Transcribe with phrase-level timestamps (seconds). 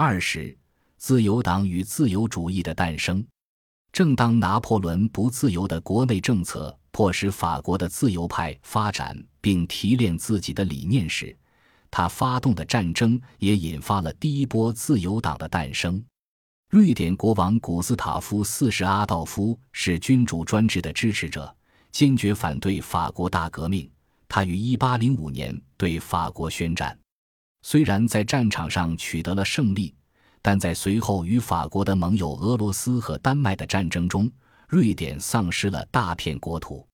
[0.00, 0.56] 二十，
[0.96, 3.26] 自由党与自由主义的诞生。
[3.90, 11.36] 正当拿破仑不自由的国内政策迫使法国的自由派发展并提炼自己的理念时，
[11.90, 16.00] 他发动的战争也引发了第一波自由党的诞生。
[16.70, 21.52] 瑞典国王古斯塔夫四世阿道夫是君主专制的支持者，
[21.90, 23.90] 坚决反对法国大革命。
[24.28, 26.96] 他于1805年对法国宣战，
[27.62, 29.94] 虽然在战场上取得了胜利，
[30.40, 34.30] 但在随后与法国的盟友俄罗斯和丹麦的战争中，
[34.68, 36.86] 瑞典丧失了大片国土。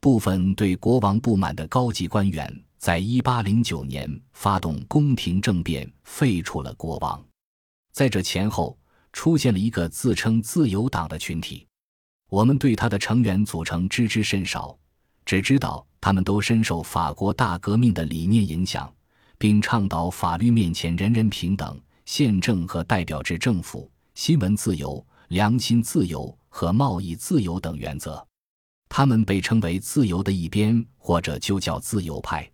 [0.00, 7.22] 部分对国王不满的高级官员在1809年发动宫廷政变，废除了国王。
[7.92, 8.78] 在这前后，
[9.12, 11.66] 出现了一个自称自由党的群体，
[12.30, 14.78] 我们对他的成员组成知之甚少，
[15.24, 18.92] 只知道他们都深受法国大革命的理念影响，
[19.38, 28.22] 并倡导法律面前人人平等、宪政和代表制政府、新闻自由、良心自由和贸易自由等原则。
[28.88, 32.50] 他们被称为自由的一边，或者就叫自由派。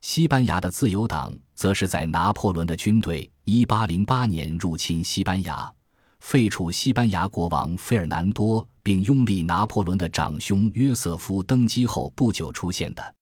[0.00, 5.72] 西班牙的自由党则是在拿破仑的军队1808年入侵西班牙。
[6.20, 13.14] 废除西班牙国王费尔南多，并拥立拿破仑的长兄约瑟夫登基后不久出现的。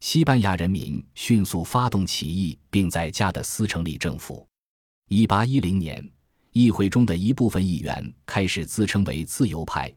[0.00, 4.46] 西班牙人民迅速发动起义，并在加的斯成立政府。
[5.08, 6.06] 一八一零年，
[6.52, 9.94] 议会中的一部分议员开始自称为自由派，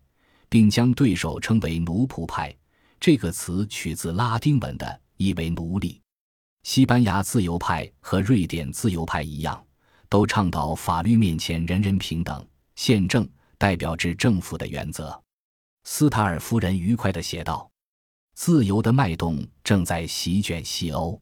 [0.50, 2.56] 并将对手称为奴仆派。
[3.00, 6.02] 这个词取自拉丁文的，意为奴隶。
[6.64, 9.66] 西班牙自由派和瑞典自由派一样。
[10.10, 15.20] 都倡导法律面前人人平等、宪政代表制政府的原则。
[15.86, 17.68] 斯塔尔夫人愉快地写道
[18.34, 21.20] ：“自由的脉动正在席卷西欧。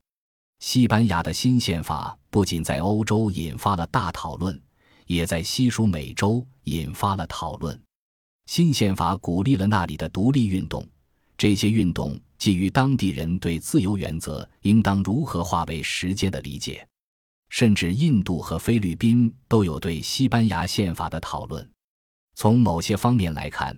[0.59, 4.59] 西班牙的新宪法不仅在欧洲引发了大讨论，
[5.07, 7.79] 也在西属美洲引发了讨论。
[8.45, 10.87] 新宪法鼓励了那里的独立运动，
[11.37, 16.87] 这些运动基于当地人对自由原则应当如何化为实践的理解。”
[17.49, 21.69] 甚至印度和菲律宾都有对西班牙宪法的讨论。
[22.33, 23.77] 从某些方面来看，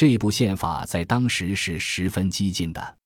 [0.00, 2.96] 这部宪法在当时是十分激进的。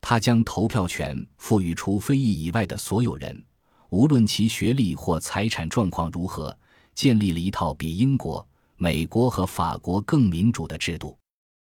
[0.00, 3.44] 它将投票权赋予除非裔以外的所有人，
[3.90, 6.58] 无论其学历或财产状况如何，
[6.96, 8.44] 建立了一套比英国、
[8.74, 11.16] 美国和法国更民主的制度。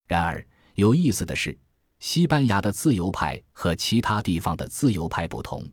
[0.08, 1.58] 然而，有意思的是，
[2.00, 5.68] 西班牙的自由派和其他地方的自由派不同。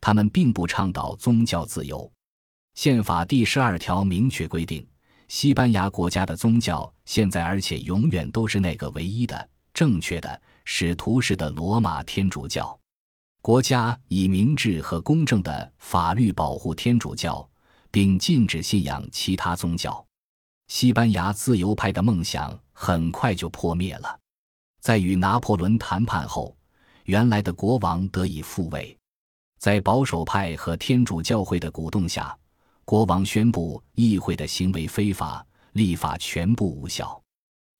[0.00, 2.10] 他们并不倡导宗教自由。
[2.72, 4.88] 宪法第十二条明确规定，
[5.30, 12.76] 西班牙国家的宗教现在而且永远都是那个唯一的、正确的、使徒式的罗马天主教。
[13.40, 17.48] 国家以明智和公正的法律保护天主教，
[17.92, 20.04] 并禁止信仰其他宗教。
[20.66, 24.18] 西班牙自由派的梦想很快就破灭了。
[24.80, 26.56] 在与拿破仑谈判后，
[27.04, 28.98] 原来的国王得以复位。
[29.60, 32.36] 在保守派和天主教会的鼓动下，
[32.90, 37.22] 国王宣布议会的行为非法，立法全部无效。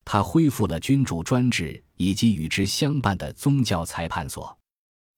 [0.04, 4.56] 他恢复了君主专制以及与之相伴的宗教裁判所。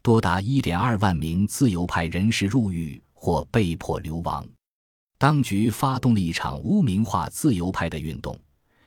[0.00, 4.48] 多达1.2万名自由派人士入狱或被迫流亡。
[5.18, 8.34] 当局发动了一场污名化自由派的运动。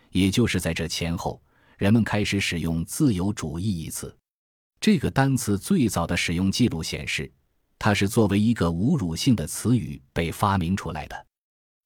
[0.09, 1.39] 也就是在这前后，
[1.77, 4.17] 人们开始使用“自由主义”一词。
[4.79, 7.31] 这个单词最早的使用记录显示。
[7.77, 11.25] 它是作为一个侮辱性的词语被发明出来的。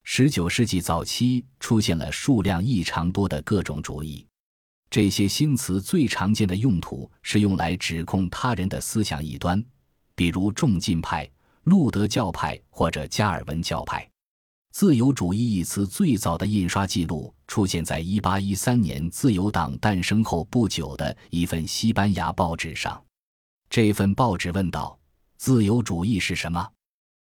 [0.04, 4.26] 十九世纪早期出现了数量异常多的各种主义，
[4.90, 9.64] 这些新词最常见的用途是用来指控他人的思想异端，
[10.16, 11.30] 比如重进派、
[11.64, 14.10] 路德教派或者加尔文教派。
[14.72, 23.04] 自由主义一词最早的印刷记录出现在一八一三年自由党诞生后不久的一份西班牙报纸上。
[23.70, 24.99] 这份报纸问道。
[25.40, 26.70] 自由主义是什么？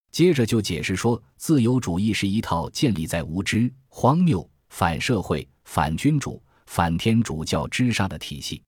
[0.09, 8.63] 接着就解释说，自由主义是一套建立在无知、荒谬、反社会、反君主、反天主教之上的体系。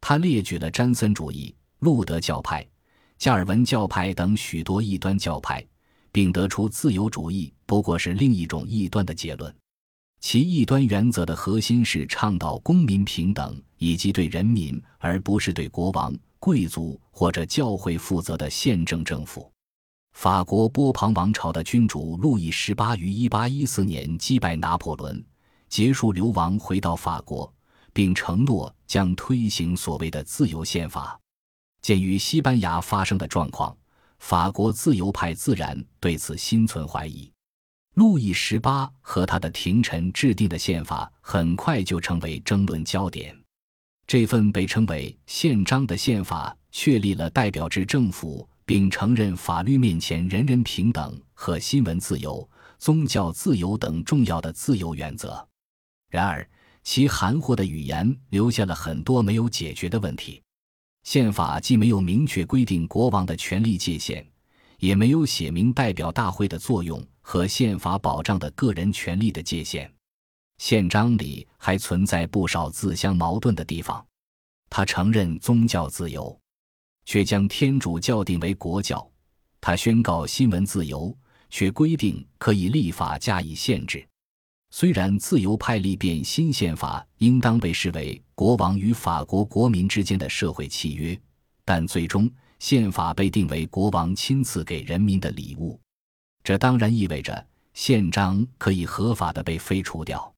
[0.00, 2.66] 他列举了詹森主义、路德教派、
[3.16, 5.64] 加尔文教派等许多异端教派，
[6.10, 9.54] 并得出自由主义不过是另一种异端的结论。
[10.18, 16.12] 其异端原则的核心是倡导公民平等，以及对人民而不是对国王。
[16.40, 19.52] 贵族或者教会负责的宪政政府，
[20.12, 25.22] 法国波旁王朝的君主路易十八于一八一四年击败拿破仑，
[25.68, 27.52] 结束流亡，回到法国，
[27.92, 31.20] 并承诺将推行所谓的自由宪法。
[31.82, 33.76] 鉴于西班牙发生的状况，
[34.18, 37.30] 法国自由派自然对此心存怀疑。
[37.94, 43.36] 路易十八和他的廷臣制定的宪法很快就成为争论焦点。
[44.10, 55.46] 这份被称为宪章的宪法确立了代表制政府，并承认法律面前人人平等和新闻自由、宗教自由等重要的自由原则。
[56.08, 56.44] 然而，
[56.82, 60.42] 其含糊的语言留下了很多没有解决的问题。
[61.04, 64.26] 宪法既没有明确规定国王的权力界限，
[64.80, 69.88] 也没有写明代表大会的作用和宪法保障的个人权利的界限。
[70.60, 74.06] 宪章里还存在不少自相矛盾的地方。
[74.68, 76.38] 他承认宗教自由，
[77.06, 78.98] 却将天主教定为国教；
[79.58, 81.16] 他宣告新闻自由，
[81.48, 84.06] 却规定可以立法加以限制。
[84.70, 91.18] 虽然自由派立辩新宪法应当被视为国王与法国国民之间的社会契约，
[91.64, 95.80] 但最终宪法被定为国王亲自给人民的礼物。
[96.44, 100.30] 这当然意味着宪章可以合法的被废除掉。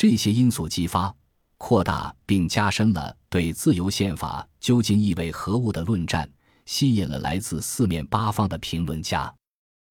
[0.00, 1.14] 这些因素激发、
[1.58, 6.26] 扩大并加深了对自由宪法究竟意味何物的论战，
[6.64, 9.30] 吸引了来自四面八方的评论家。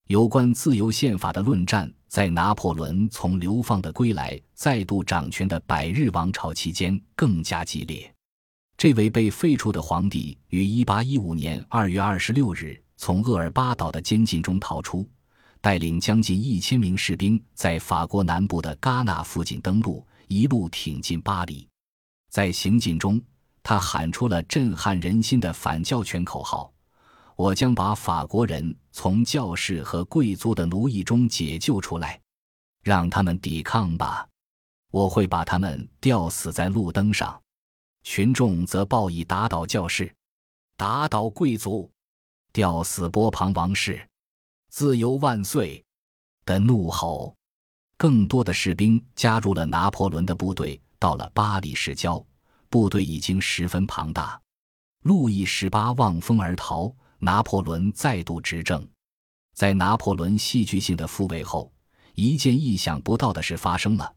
[0.08, 8.12] 有关自由宪法的论战，在拿破仑从流放的归来、再度掌权的百日王朝期间更加激烈。
[8.78, 15.08] 这位被废黜的皇帝于1815年2月26日从厄尔巴岛的监禁中逃出，
[15.62, 21.68] 带领将近一千名士兵在法国南部的戛纳附近登陆，一路挺进巴黎。
[22.30, 23.22] 在行进中，
[23.62, 26.72] 他喊出了震撼人心的反教权口号。
[27.36, 32.20] 我将把法国人从教士和贵族的奴役中解救出来，
[32.84, 34.28] 让他们抵抗吧！
[34.92, 37.42] 我会把他们吊死在路灯上，
[38.04, 40.14] 群众则报以打倒教士、
[40.76, 41.90] 打倒贵族、
[42.52, 44.09] 吊死波旁王室、
[44.69, 45.83] 自由万岁
[46.45, 47.36] 的怒吼。
[47.98, 52.25] 更多的士兵加入了拿破仑的部队，到了巴黎市郊，
[52.69, 54.39] 部队已经十分庞大。
[55.01, 56.95] 路易十八望风而逃。
[57.21, 58.88] 拿破仑再度执政，
[59.54, 61.69] 在拿破仑戏剧性的复位后，
[62.16, 64.16] 一件意想不到的事发生了。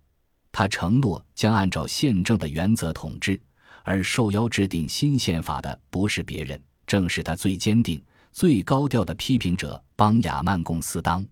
[0.53, 3.43] 他承诺将按照宪政的原则统治，
[3.83, 8.01] 而受邀制定新宪法的不是别人，正是他最坚定、
[8.33, 11.25] 最高调的批评者邦雅曼·贡斯当。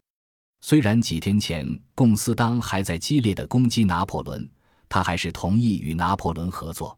[0.61, 4.49] 虽然几天前贡斯当还在激烈的攻击拿破仑，
[4.89, 6.97] 他还是同意与拿破仑合作。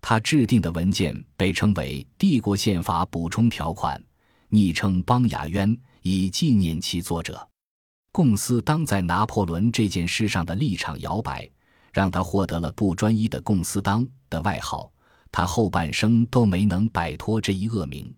[0.00, 4.00] 他制定的文件被称为《帝国宪法补充条款》，
[4.48, 7.46] 昵称邦雅渊，以纪念其作者。
[8.12, 11.46] 贡斯当在拿破仑这件事上的立场摇摆，
[11.92, 14.90] 让他获得了“不专一的贡斯当”的外号。
[15.30, 18.14] 他后半生都没能摆脱这一恶名。